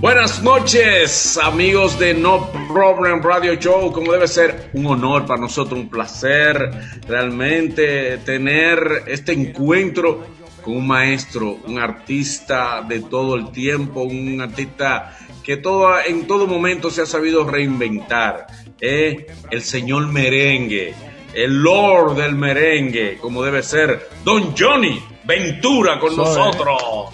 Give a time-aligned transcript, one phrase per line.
[0.00, 3.90] Buenas noches, amigos de No Problem Radio Show.
[3.92, 6.70] Como debe ser, un honor para nosotros, un placer
[7.08, 10.26] realmente tener este encuentro
[10.62, 16.46] con un maestro, un artista de todo el tiempo, un artista que todo, en todo
[16.46, 18.48] momento se ha sabido reinventar.
[18.78, 19.26] ¿eh?
[19.50, 20.92] El señor merengue,
[21.32, 27.08] el lord del merengue, como debe ser, Don Johnny Ventura con nosotros.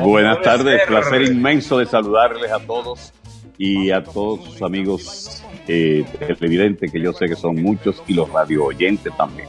[0.00, 3.12] Buenas tardes, placer inmenso de saludarles a todos
[3.58, 8.28] y a todos sus amigos eh, televidentes, que yo sé que son muchos, y los
[8.30, 9.48] radio oyentes también.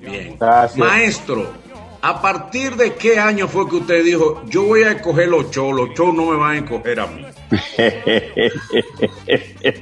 [0.00, 0.36] Bien.
[0.76, 1.50] Maestro,
[2.00, 5.74] ¿a partir de qué año fue que usted dijo, yo voy a escoger los shows,
[5.74, 7.24] los shows no me van a escoger a mí?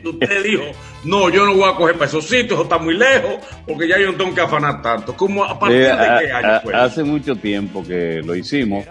[0.04, 0.62] usted dijo,
[1.04, 3.34] no, yo no voy a coger para esos sitios, eso está muy lejos,
[3.66, 5.14] porque ya yo no tengo que afanar tanto.
[5.14, 6.74] ¿Cómo, ¿A partir de Eh, qué a- año a- fue?
[6.74, 8.86] Hace mucho tiempo que lo hicimos.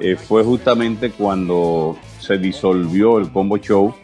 [0.00, 3.94] Eh, fue justamente cuando se disolvió el Combo Show,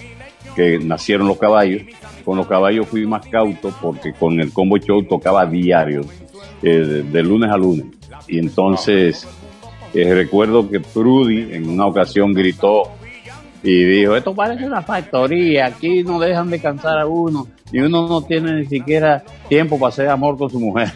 [0.54, 1.82] que nacieron los caballos.
[2.24, 6.02] Con los caballos fui más cauto porque con el Combo Show tocaba diario,
[6.62, 7.86] eh, de, lunes a lunes.
[8.28, 9.26] Y entonces
[9.92, 12.84] eh, recuerdo que Prudy en una ocasión gritó
[13.62, 18.06] y dijo, esto parece una factoría, aquí no dejan de cansar a uno y uno
[18.06, 20.92] no tiene ni siquiera tiempo para hacer amor con su mujer.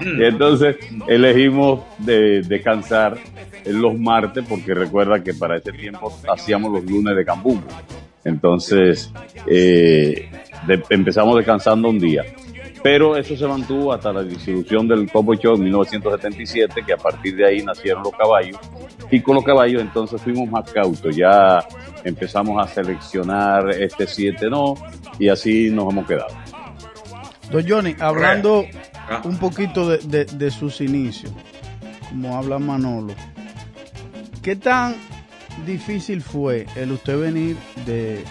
[0.00, 3.18] Y entonces elegimos de descansar
[3.66, 7.66] los martes porque recuerda que para ese tiempo hacíamos los lunes de Cambumbo.
[8.24, 9.12] Entonces
[9.46, 10.30] eh,
[10.66, 12.24] de- empezamos descansando un día.
[12.82, 17.36] Pero eso se mantuvo hasta la disolución del Combo Show en 1977, que a partir
[17.36, 18.58] de ahí nacieron los caballos.
[19.10, 21.62] Y con los caballos entonces fuimos más cautos, ya
[22.04, 24.74] empezamos a seleccionar este siete no,
[25.18, 26.34] y así nos hemos quedado.
[27.50, 28.64] Don Johnny, hablando
[29.12, 29.20] Ah.
[29.24, 31.32] un poquito de, de- de sus inicios,
[32.08, 33.12] como habla Manolo,
[34.40, 34.94] ¿qué tan
[35.66, 38.24] difícil fue el usted venir de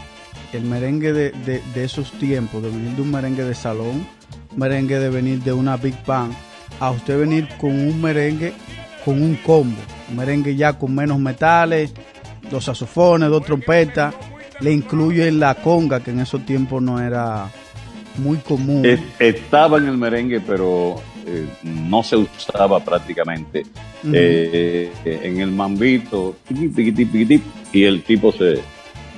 [0.54, 4.08] el merengue de, de- de esos tiempos, de venir de un merengue de salón,
[4.56, 6.34] merengue de venir de una big band,
[6.80, 8.54] a usted venir con un merengue
[9.06, 11.94] con un combo, un merengue ya con menos metales,
[12.52, 14.14] dos saxofones, dos trompetas,
[14.60, 17.50] le incluyen la conga, que en esos tiempos no era
[18.18, 18.86] muy común.
[18.86, 23.64] Es- Estaba en el merengue, pero eh, no se usaba prácticamente.
[24.14, 26.36] Eh, en el mambito,
[27.72, 28.60] y el tipo se,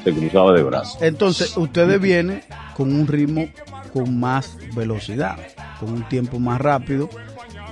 [0.03, 1.01] se cruzaba de brazos.
[1.01, 2.41] Entonces, ustedes vienen
[2.75, 3.47] con un ritmo
[3.93, 5.37] con más velocidad,
[5.79, 7.09] con un tiempo más rápido.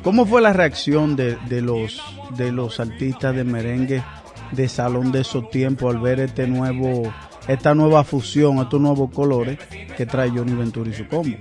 [0.04, 2.02] ¿Cómo fue la reacción de, de los,
[2.38, 4.04] de los artistas de merengue
[4.52, 7.14] de salón de esos tiempos al ver este nuevo,
[7.48, 9.60] esta nueva fusión, estos nuevos colores
[9.96, 11.38] que trae Johnny Ventura y su combo?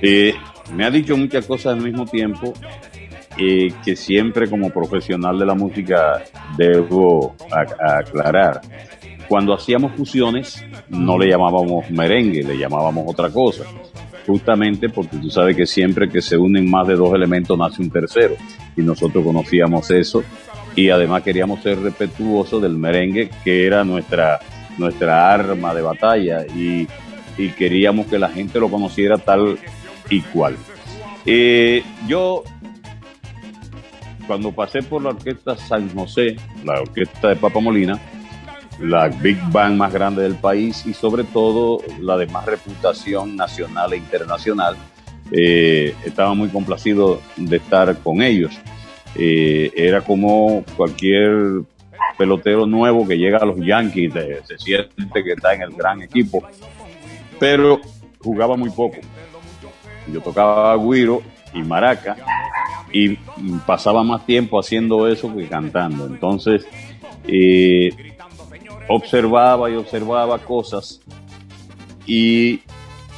[0.00, 0.34] Eh,
[0.74, 2.52] me ha dicho muchas cosas al mismo tiempo
[3.38, 6.22] eh, que siempre como profesional de la música
[6.56, 8.60] debo aclarar.
[9.32, 13.64] Cuando hacíamos fusiones no le llamábamos merengue, le llamábamos otra cosa.
[14.26, 17.88] Justamente porque tú sabes que siempre que se unen más de dos elementos nace un
[17.88, 18.34] tercero.
[18.76, 20.22] Y nosotros conocíamos eso
[20.76, 24.38] y además queríamos ser respetuosos del merengue que era nuestra,
[24.76, 26.86] nuestra arma de batalla y,
[27.56, 29.56] queríamos que la gente lo conociera tal
[30.10, 30.56] y cual.
[31.24, 32.44] Eh, yo,
[34.26, 37.98] cuando pasé por la orquesta San José, la orquesta de Papa Molina,
[38.82, 43.92] la big band más grande del país y sobre todo la de más reputación nacional
[43.92, 44.76] e internacional,
[45.30, 48.58] eh, estaba muy complacido de estar con ellos.
[49.14, 51.62] Eh, era como cualquier
[52.18, 56.02] pelotero nuevo que llega a los Yankees, eh, se siente que está en el gran
[56.02, 56.42] equipo,
[57.38, 57.80] pero
[58.22, 58.96] jugaba muy poco.
[60.12, 61.22] Yo tocaba guiro
[61.54, 62.16] y maraca
[62.92, 63.16] y
[63.66, 66.06] pasaba más tiempo haciendo eso que cantando.
[66.06, 66.66] Entonces,
[67.26, 68.11] eh,
[68.88, 71.00] observaba y observaba cosas
[72.06, 72.60] y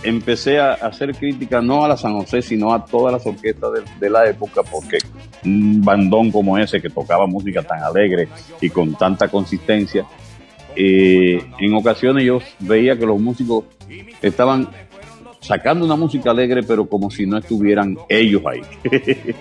[0.03, 4.11] empecé a hacer crítica no a la San José, sino a todas las orquestas de,
[4.11, 4.99] la época, porque
[5.45, 8.29] un bandón como ese que tocaba música tan alegre
[8.61, 10.07] y con tanta consistencia,
[10.77, 13.65] eh, en ocasiones yo veía que los músicos
[14.21, 14.69] estaban
[15.41, 18.63] sacando una música alegre, pero como si no estuvieran ellos ahí.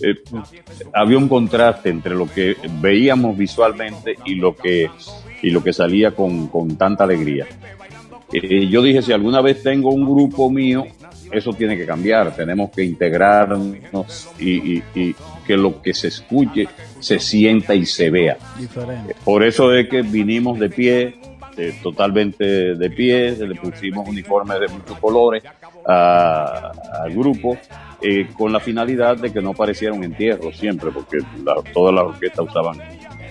[0.00, 0.14] Eh,
[0.94, 4.88] había un contraste entre lo que veíamos visualmente y lo que,
[5.42, 7.46] y lo que salía con, con tanta alegría.
[8.32, 10.84] Eh, yo dije, si alguna vez tengo un grupo mío,
[11.32, 15.14] eso tiene que cambiar, tenemos que integrarnos y, y- y
[15.46, 16.66] que lo que se escuche
[17.00, 18.36] se sienta y se vea.
[18.58, 19.14] Diferente.
[19.24, 21.16] Por eso es que vinimos de pie,
[21.56, 25.42] eh, totalmente de pie, le pusimos uniformes de muchos colores
[25.84, 27.58] al grupo,
[28.00, 31.18] eh, con la finalidad de que no pareciera un entierro siempre, porque
[31.72, 32.78] todas las orquestas usaban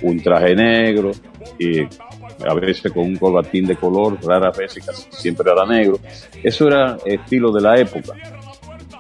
[0.02, 1.12] un traje negro,
[1.60, 6.00] y a veces con un corbatín de color, raras veces casi siempre era negro.
[6.44, 8.14] Eso era estilo de la época.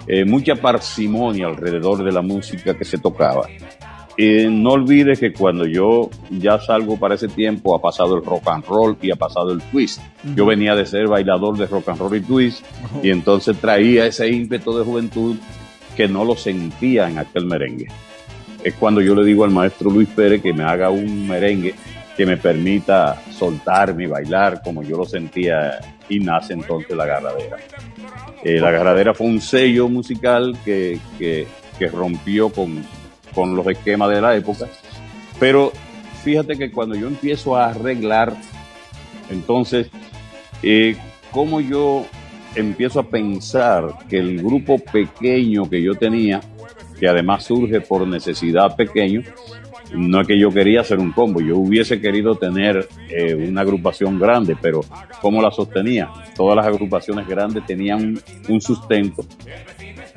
[0.07, 3.47] Eh, mucha parsimonia alrededor de la música que se tocaba.
[4.19, 8.47] Eh, no olvides que cuando yo ya salgo para ese tiempo ha pasado el rock
[8.47, 10.01] and roll y ha pasado el twist.
[10.35, 12.65] Yo venía de ser bailador de rock and roll y twist
[13.03, 15.35] y entonces traía ese ímpetu de juventud
[15.95, 17.87] que no lo sentía en aquel merengue.
[18.67, 21.73] Es cuando yo le digo al maestro Luis Pérez que me haga un merengue
[22.17, 25.79] que me permita soltarme y bailar como yo lo sentía
[26.09, 27.55] y nace entonces la agarradera.
[28.43, 31.47] Eh, la agarradera fue un sello musical que, que,
[31.79, 32.83] que rompió con,
[33.33, 34.65] con los esquemas de la época.
[35.39, 35.71] Pero
[36.25, 38.35] fíjate que cuando yo empiezo a arreglar,
[39.29, 39.89] entonces,
[40.61, 40.97] eh,
[41.31, 42.05] como yo
[42.53, 46.41] empiezo a pensar que el grupo pequeño que yo tenía,
[46.99, 49.21] que además surge por necesidad pequeño,
[49.93, 54.19] no es que yo quería hacer un combo, yo hubiese querido tener eh, una agrupación
[54.19, 54.81] grande, pero
[55.21, 56.09] ¿cómo la sostenía?
[56.35, 59.23] Todas las agrupaciones grandes tenían un sustento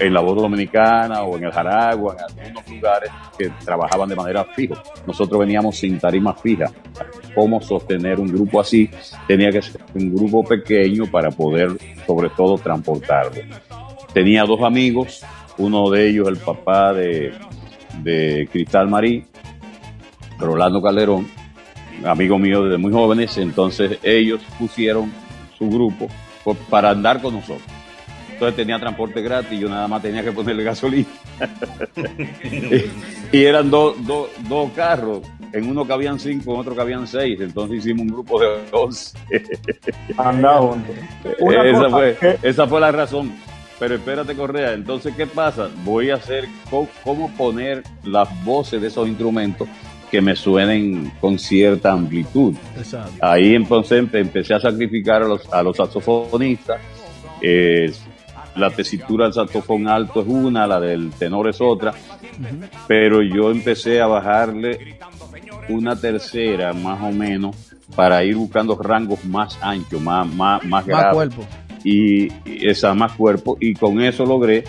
[0.00, 4.44] en la voz dominicana o en el Jaragua, en algunos lugares que trabajaban de manera
[4.44, 4.82] fija.
[5.06, 6.73] Nosotros veníamos sin tarima fija.
[7.35, 8.88] ¿Cómo sostener un grupo así?
[9.29, 11.71] Tenía que ser un grupo pequeño para poder,
[12.06, 13.43] sobre todo, transportarlo.
[14.12, 15.23] Tenía dos amigos,
[15.60, 17.32] uno de ellos el papá de,
[18.02, 19.24] de Cristal Marí,
[20.38, 21.28] Rolando Calderón,
[22.04, 25.12] amigo mío desde muy jóvenes, entonces ellos pusieron
[25.58, 26.08] su grupo
[26.70, 27.80] para andar con nosotros
[28.40, 31.06] entonces tenía transporte gratis, yo nada más tenía que ponerle gasolina.
[33.32, 33.96] y eran dos
[34.74, 35.20] carros,
[35.52, 39.14] en uno cabían cinco, en otro cabían seis, entonces hicimos un grupo de once.
[41.68, 43.30] esa, fue, esa fue la razón.
[43.81, 45.71] Pero espérate, Correa, entonces, ¿qué pasa?
[45.85, 46.44] Voy a hacer
[47.03, 49.67] cómo poner las voces de esos instrumentos
[50.11, 52.55] que me suenen con cierta amplitud.
[53.23, 56.79] Ahí entonces empecé a sacrificar a los, a los saxofonistas.
[57.41, 57.91] Eh,
[58.56, 61.94] la tesitura del saxofón alto es una, la del tenor es otra,
[62.87, 64.99] pero yo empecé a bajarle
[65.71, 67.56] una tercera más o menos
[67.94, 71.47] para ir buscando rangos más anchos, más, más, más, más cuerpo.
[71.85, 72.29] Y,
[72.67, 74.65] esa más cuerpo, y con eso logré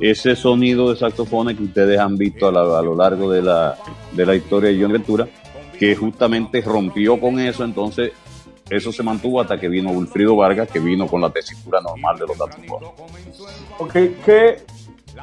[0.00, 3.76] ese sonido de saxofones que ustedes han visto a, lo largo de la,
[4.12, 5.28] de la historia de John Ventura,
[5.78, 8.12] que justamente rompió con eso, entonces
[8.68, 12.26] eso se mantuvo hasta que vino Wilfrido Vargas, que vino con la tesitura normal de
[12.26, 12.58] los datos.
[13.78, 13.92] Ok,
[14.24, 14.64] ¿qué,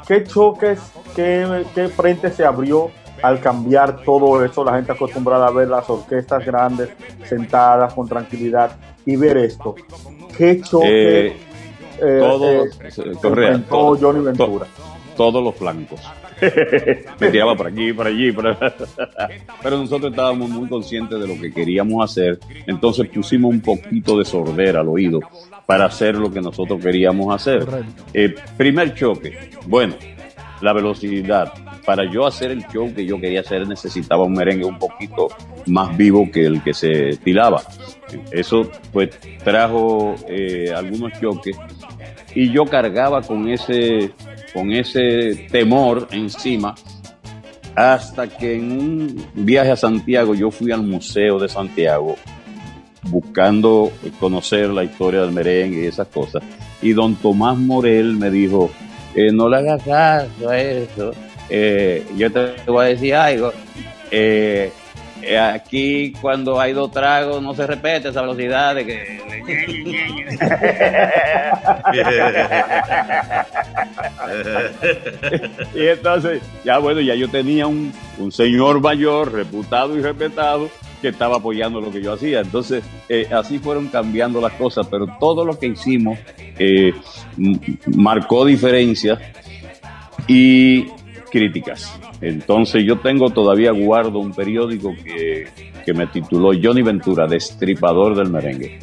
[0.08, 0.80] qué choques,
[1.16, 2.90] qué, qué frente se abrió
[3.22, 4.64] al cambiar todo eso?
[4.64, 6.90] La gente acostumbrada a ver las orquestas grandes
[7.26, 9.76] sentadas con tranquilidad y ver esto.
[10.38, 11.36] ¿Qué choque eh,
[12.02, 14.68] eh, todo, eh, Johnny Ventura?
[15.16, 16.02] todos los flancos.
[17.20, 22.04] Me tiraba por aquí, por allí, pero nosotros estábamos muy conscientes de lo que queríamos
[22.04, 25.20] hacer, entonces pusimos un poquito de sordera al oído
[25.66, 27.66] para hacer lo que nosotros queríamos hacer.
[28.14, 29.96] Eh, primer choque, bueno,
[30.62, 31.54] la velocidad.
[31.86, 35.28] Para yo hacer el show que yo quería hacer necesitaba un merengue un poquito
[35.68, 37.62] más vivo que el que se tiraba.
[38.32, 39.10] Eso pues
[39.44, 41.58] trajo eh, algunos choques
[42.36, 44.12] y yo cargaba con ese
[44.54, 46.76] con ese temor encima,
[47.76, 52.16] hasta que en un viaje a Santiago yo fui al Museo de Santiago
[53.10, 56.44] buscando conocer la historia del merengue y esas cosas.
[56.82, 58.70] Y don Tomás Morel me dijo,
[59.16, 61.12] eh, no le hagas caso a eso,
[61.50, 63.52] eh, yo te voy a decir algo.
[64.12, 64.72] Eh,
[65.22, 69.24] eh, aquí cuando hay dos tragos no se repite esa velocidad de que...
[75.76, 77.92] y entonces, ya bueno, ya yo tenía un,
[78.32, 80.70] señor mayor, reputado y respetado,
[81.02, 82.42] que estaba apoyando lo que yo hacía.
[82.42, 82.84] Entonces,
[83.32, 86.18] así fueron cambiando las cosas, pero todo lo que hicimos
[87.88, 89.20] marcó diferencias
[90.28, 90.86] y
[91.34, 92.00] críticas.
[92.22, 95.48] Entonces yo tengo todavía guardo un periódico que,
[95.94, 98.80] me tituló Johnny Ventura, destripador del merengue.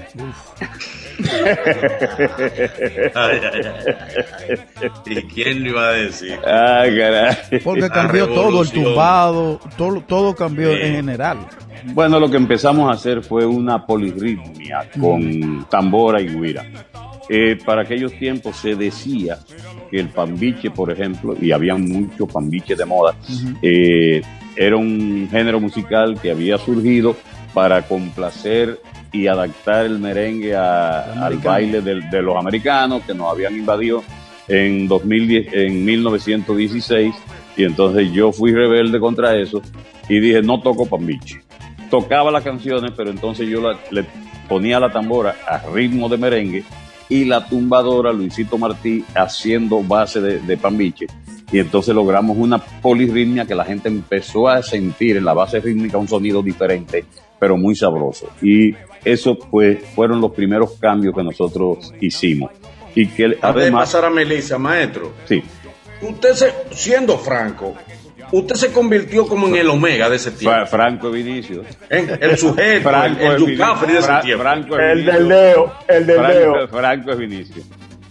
[5.06, 6.38] ¿Y quién lo iba a decir?
[6.44, 6.84] Ah,
[7.62, 11.46] Porque cambió todo, el tumbado, todo, todo cambió en general.
[11.84, 16.66] Bueno, lo que empezamos a hacer fue una polirritmia con tambora y guira.
[17.32, 19.38] Eh, para aquellos tiempos se decía
[19.88, 23.14] que el pambiche, por ejemplo, y había mucho pambiche de moda,
[23.62, 24.20] eh,
[24.56, 27.16] era un género musical que había surgido
[27.54, 28.80] para complacer
[29.12, 34.02] y adaptar el merengue al baile de, los americanos que nos habían invadido
[34.48, 37.14] en, 2010, en 1916
[37.56, 39.62] y entonces yo fui rebelde contra eso
[40.08, 41.40] y dije no toco pambiche.
[41.90, 44.04] Tocaba las canciones, pero entonces yo le
[44.48, 46.64] ponía la tambora a ritmo de merengue
[47.10, 51.06] y la tumbadora Luisito Martí haciendo base de, de pambiche
[51.52, 55.98] y entonces logramos una polirritmia que la gente empezó a sentir en la base rítmica
[55.98, 57.04] un sonido diferente,
[57.38, 58.28] pero muy sabroso.
[58.40, 58.74] Y
[59.04, 62.52] eso pues fueron los primeros cambios que nosotros hicimos.
[62.94, 63.90] Y que además...
[63.90, 65.12] pasar a Melissa, maestro.
[65.24, 65.42] Sí.
[66.02, 67.74] Usted se, siendo franco,
[68.32, 70.66] usted se convirtió como en el Omega de ese tiempo.
[70.66, 71.62] Franco Vinicio.
[71.88, 74.42] El sujeto, Franco el, el de ese tiempo.
[74.42, 76.68] Franco el del Leo, el del Leo.
[76.68, 77.62] Franco Vinicio.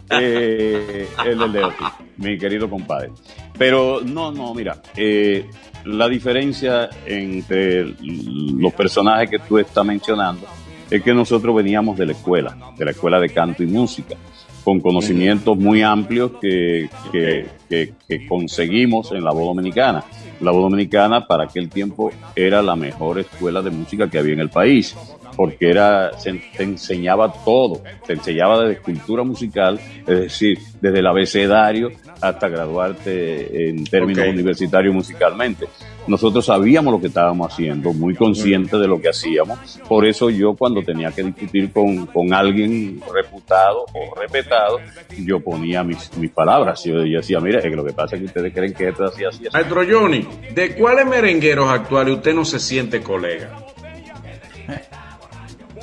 [0.09, 1.73] Eh, el del Leo,
[2.17, 3.11] mi querido compadre.
[3.57, 5.45] Pero no, no, mira, eh,
[5.85, 10.47] la diferencia entre los personajes que tú estás mencionando
[10.89, 14.15] es que nosotros veníamos de la escuela, de la escuela de canto y música,
[14.63, 20.03] con conocimientos muy amplios que, que, que, conseguimos en la voz dominicana.
[20.41, 24.39] La voz dominicana para aquel tiempo era la mejor escuela de música que había en
[24.39, 24.95] el país
[25.39, 31.07] porque era, se, te enseñaba todo, te enseñaba desde cultura musical, es decir, desde el
[31.07, 35.65] abecedario hasta graduarte en términos universitarios musicalmente.
[36.07, 40.55] Nosotros sabíamos lo que estábamos haciendo, muy conscientes de lo que hacíamos, por eso yo
[40.55, 44.81] cuando tenía que discutir con, con alguien reputado o respetado,
[45.23, 48.25] yo ponía mis, mis palabras, yo, decía, mira, es que lo que pasa es que
[48.25, 49.53] ustedes creen que esto es así, así, así.
[49.53, 53.68] Maestro Johnny, ¿de cuáles merengueros actuales usted no se siente colega?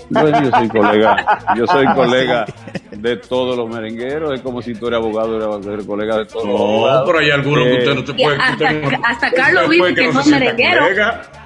[0.09, 2.47] Bueno, yo soy colega, yo soy colega
[2.93, 4.35] de todos los merengueros.
[4.35, 7.05] Es como si tú eres abogado, eres colega de todos los abogados.
[7.07, 8.37] pero hay algunos que usted no te puede.
[8.37, 8.69] Hasta,
[9.05, 10.85] hasta Carlos Vive, que, no es merenguero.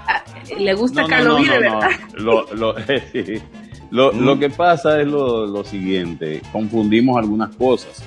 [0.07, 0.25] Ah,
[0.59, 1.90] le gusta Carlos Vive, ¿verdad?
[2.14, 2.75] Lo, lo,
[3.90, 8.02] lo, lo, que pasa es lo, lo siguiente: confundimos algunas cosas.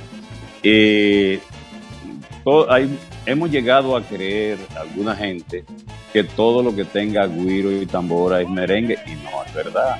[0.61, 1.39] Eh,
[2.43, 2.89] todo, hay,
[3.25, 5.65] hemos llegado a creer, alguna gente,
[6.11, 9.97] que todo lo que tenga guiro y tambora es merengue, y no es verdad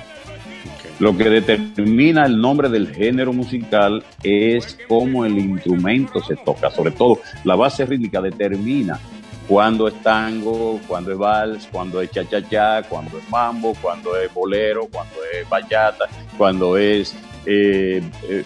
[1.00, 6.91] lo que determina el nombre del género musical es cómo el instrumento se toca, sobre
[6.91, 9.00] todo la base rítmica determina
[9.48, 14.88] cuándo es tango, cuándo es vals, cuándo es cha-cha-cha, cuándo es mambo, cuándo es bolero,
[14.91, 16.05] cuándo es bachata,
[16.38, 17.15] cuándo es
[17.46, 18.43] eh, eh,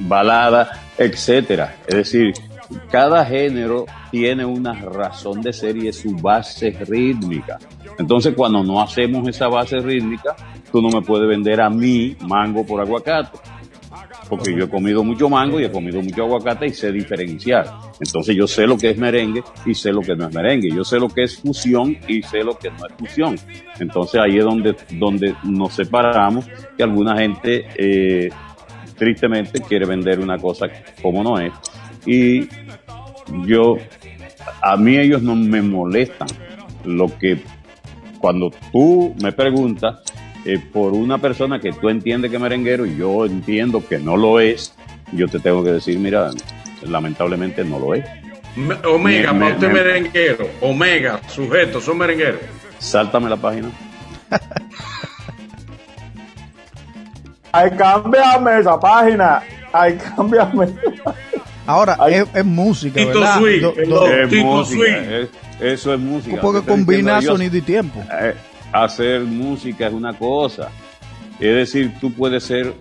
[0.00, 1.76] balada, etcétera.
[1.86, 2.34] Es decir,
[2.90, 7.58] cada género tiene una razón de ser y es su base rítmica.
[7.98, 10.34] Entonces, cuando no hacemos esa base rítmica,
[10.74, 13.38] tú no me puedes vender a mí mango por aguacate.
[14.28, 17.66] Porque yo he comido mucho mango y he comido mucho aguacate y sé diferenciar.
[18.00, 20.74] Entonces yo sé lo que es merengue y sé lo que no es merengue.
[20.74, 23.36] Yo sé lo que es fusión y sé lo que no es fusión.
[23.78, 26.44] Entonces ahí es donde, donde nos separamos,
[26.76, 28.30] que alguna gente eh,
[28.98, 30.66] tristemente quiere vender una cosa
[31.00, 31.52] como no es.
[32.04, 32.48] Y
[33.46, 33.76] yo,
[34.60, 36.26] a mí ellos no me molestan.
[36.84, 37.44] Lo que
[38.18, 40.02] cuando tú me preguntas
[40.44, 44.16] eh, por una persona que tú entiendes que es merenguero y yo entiendo que no
[44.16, 44.74] lo es,
[45.12, 46.30] yo te tengo que decir, mira,
[46.82, 48.04] lamentablemente no lo es.
[48.84, 50.48] Omega, para usted merenguero.
[50.60, 52.40] Omega, sujeto, son merengueros.
[52.78, 53.70] Sáltame la página.
[57.52, 59.42] Ay, cámbiame esa página.
[59.72, 60.68] Ay, cámbiame.
[61.66, 63.40] Ahora, es, música, ¿verdad?
[63.46, 64.84] es música,
[65.60, 66.40] eso es música.
[66.40, 68.04] Porque combina sonido y tiempo.
[68.20, 68.34] Eh,
[68.82, 70.70] hacer música es una cosa.
[71.38, 72.74] Es decir, tú puedes ser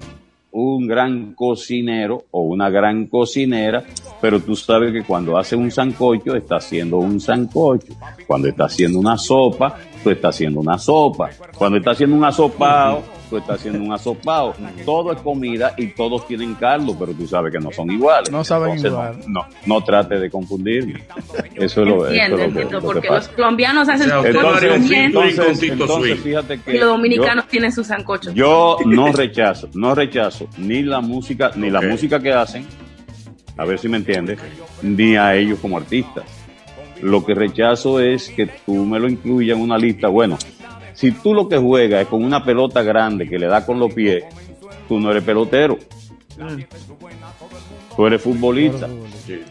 [0.52, 3.84] un gran cocinero o una gran cocinera,
[4.22, 7.94] pero tú sabes que cuando hace un sancocho, está haciendo un sancocho.
[8.28, 11.30] Cuando está haciendo una sopa, tú estás haciendo una sopa.
[11.58, 13.04] Cuando está haciendo un asopado,
[13.38, 14.56] está haciendo un asopado.
[14.86, 18.32] Todo es comida y todos tienen caldo, pero tú sabes que no son iguales.
[18.32, 19.20] No saben igual.
[19.28, 21.04] No, no, trate de confundirme.
[21.56, 25.13] Eso es lo, entiendo, eso entiendo, porque los colombianos hacen sus cosas bien.
[25.16, 28.34] Entonces, fíjate que y los dominicanos tienen sus sancochos.
[28.34, 32.66] Yo no rechazo, no rechazo ni la música, ni la música que hacen,
[33.58, 34.40] a ver si me entiendes,
[34.82, 36.25] ni a ellos como artistas.
[37.02, 40.08] Lo que rechazo es que tú me lo incluyas en una lista.
[40.08, 40.38] Bueno,
[40.94, 43.94] si tú lo que juegas es con una pelota grande que le da con los
[43.94, 44.24] pies,
[44.88, 45.78] tú no eres pelotero.
[47.96, 48.88] Tú eres futbolista.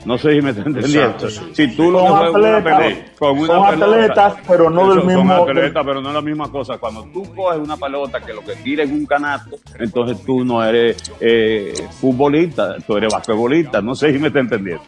[0.05, 1.31] No sé si me estás entendiendo.
[1.53, 5.37] Si tú lo juegas con una pelota, con una son atletas, pero no del mismo.
[5.37, 6.79] Son atletas, pero no es la misma cosa.
[6.79, 10.65] Cuando tú coges una pelota que lo que tira es un canasto, entonces tú no
[10.65, 13.81] eres eh, futbolista, tú eres basquetbolista.
[13.81, 14.83] No sé si me estás entendiendo.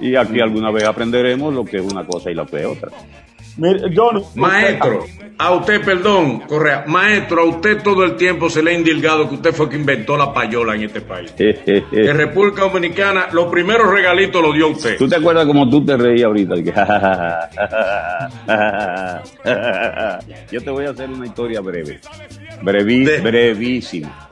[0.00, 2.90] Y aquí alguna vez aprenderemos lo que es una cosa y lo que es otra.
[3.56, 5.04] Maestro,
[5.38, 9.36] a usted, perdón, Correa, maestro, a usted todo el tiempo se le ha indilgado que
[9.36, 11.32] usted fue quien inventó la payola en este país.
[11.38, 14.96] en República Dominicana, los primeros regalitos los dio usted.
[14.96, 16.54] ¿Tú te acuerdas como tú te reías ahorita?
[20.50, 22.00] Yo te voy a hacer una historia breve,
[22.62, 24.28] brevísima.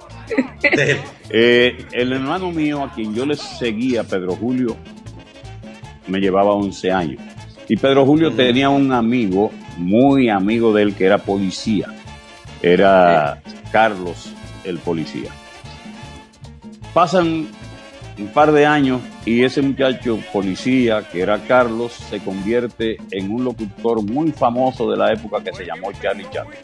[1.30, 4.76] Eh, el hermano mío, a quien yo le seguía, Pedro Julio,
[6.06, 7.20] me llevaba 11 años.
[7.72, 11.86] Y Pedro Julio tenía un amigo, muy amigo de él, que era policía.
[12.60, 14.30] Era Carlos,
[14.64, 15.30] el policía.
[16.92, 17.46] Pasan
[18.18, 23.42] un par de años y ese muchacho policía, que era Carlos, se convierte en un
[23.42, 26.58] locutor muy famoso de la época que se llamó Charlie Charlie.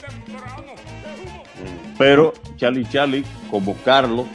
[1.97, 4.27] Pero Charlie Charlie, como Carlos,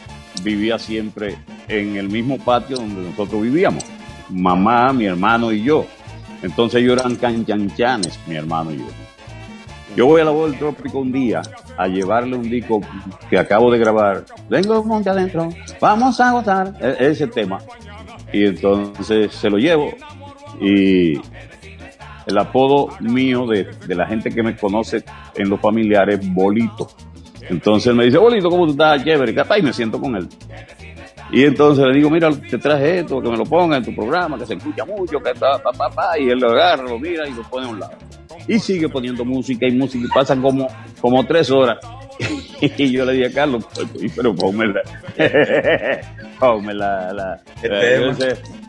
[0.41, 1.35] vivía siempre
[1.67, 3.85] en el mismo patio donde nosotros vivíamos.
[4.31, 5.85] Mamá, mi hermano y yo.
[6.43, 8.85] Entonces ellos eran canchanchanes, mi hermano y yo.
[9.95, 11.41] Yo voy a la voz del trópico un día
[11.77, 12.81] a llevarle un disco
[13.29, 14.25] que acabo de grabar.
[14.49, 17.59] Vengo monte adentro, vamos a gozar e-, ese tema.
[18.31, 19.91] Y entonces se lo llevo
[20.59, 21.13] y
[22.25, 25.03] el apodo mío de, de la gente que me conoce
[25.35, 26.89] en los familiares, Bolito.
[27.49, 29.03] Entonces me dice, Bolito, ¿cómo tú estás?
[29.03, 30.27] Chévere, y me siento con él.
[31.33, 34.37] Y entonces le digo, mira, te traje esto, que me lo ponga en tu programa,
[34.37, 37.33] que se escucha mucho, que pa, pa, pa, y él lo agarra, lo mira y
[37.33, 37.93] lo pone a un lado.
[38.47, 40.67] Y sigue poniendo música y música, y pasan como,
[41.01, 41.79] como tres horas.
[42.61, 43.65] y yo le dije a Carlos,
[44.15, 44.81] pero ponme la,
[46.39, 47.41] ponme la,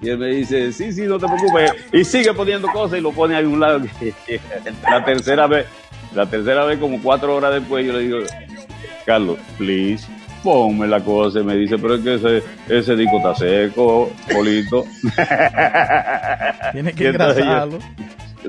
[0.01, 1.73] y él me dice, sí, sí, no te preocupes.
[1.93, 3.81] Y sigue poniendo cosas y lo pone a un lado.
[4.91, 5.67] la tercera vez,
[6.15, 8.19] la tercera vez, como cuatro horas después, yo le digo,
[9.05, 10.07] Carlos, please,
[10.45, 11.41] ponme la cosa.
[11.41, 14.85] Y me dice, pero es que ese, ese disco está seco, polito.
[16.73, 17.79] Tiene que engrasarlo.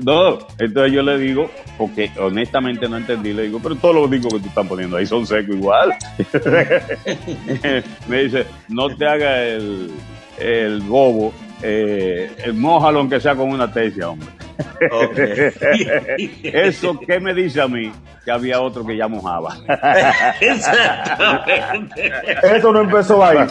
[0.04, 4.34] No, entonces yo le digo, porque honestamente no entendí, le digo, pero todos los discos
[4.34, 5.94] que tú estás poniendo ahí son secos igual.
[8.08, 9.90] me dice, no te haga el,
[10.38, 14.28] el bobo, eh, mójalo aunque sea con una tesia, hombre.
[16.42, 17.92] Eso, ¿qué me dice a mí?
[18.24, 19.56] Que había otro que ya mojaba.
[20.40, 22.10] Exactamente.
[22.42, 23.46] Eso no empezó ahí.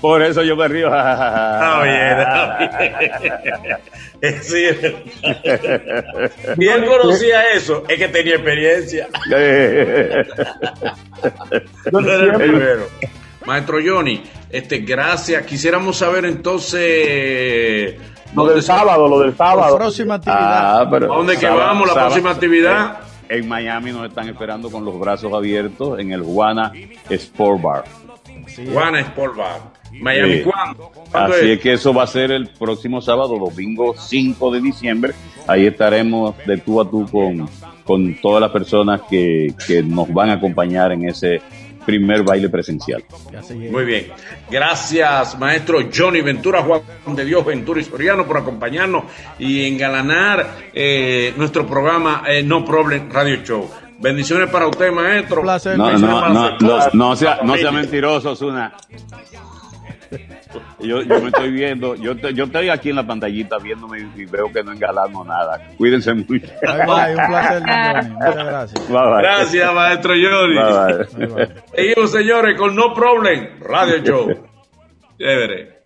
[0.00, 0.90] Por eso yo me río.
[4.42, 4.64] Sí,
[6.58, 9.06] y él conocía eso, es que tenía experiencia.
[13.46, 15.46] Maestro Johnny, este, gracias.
[15.46, 17.94] Quisiéramos saber entonces
[18.34, 19.72] lo del sábado, lo del sábado.
[19.72, 20.80] La próxima actividad.
[20.80, 21.88] Ah, dónde que vamos?
[21.88, 23.00] La próxima actividad.
[23.28, 26.72] En, Miami nos están esperando con los brazos abiertos en el Juana
[27.10, 27.84] Sport Bar.
[28.72, 29.60] Juana Sport Bar.
[29.92, 30.90] Miami, ¿cuándo?
[31.12, 31.60] Así es?
[31.60, 35.14] que eso va a ser el próximo sábado, domingo 5 de diciembre.
[35.46, 37.48] Ahí estaremos de tú a tú con,
[37.84, 41.40] con todas las personas que, que nos van a acompañar en ese
[41.84, 43.04] primer baile presencial.
[43.70, 44.08] Muy bien.
[44.50, 46.82] Gracias, maestro Johnny Ventura, Juan
[47.14, 49.04] de Dios Ventura Historiano, por acompañarnos
[49.38, 53.70] y engalanar eh, nuestro programa eh, No Problem Radio Show.
[54.00, 55.42] Bendiciones para usted, maestro.
[55.42, 56.56] No, no, no,
[56.92, 58.72] no, sea, no sea mentiroso, Zuna.
[60.80, 64.50] Yo, yo, me estoy viendo, yo, yo estoy aquí en la pantallita viéndome y veo
[64.52, 65.60] que no engalamos nada.
[65.76, 66.32] Cuídense mucho.
[66.32, 68.88] un placer, Muchas gracias.
[68.88, 71.46] Gracias, maestro Johnny.
[71.74, 74.48] Seguimos, señores, con No Problem Radio Show.
[75.18, 75.74] Chévere.